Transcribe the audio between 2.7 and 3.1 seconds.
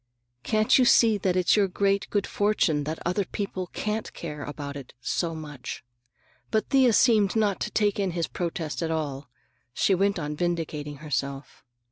that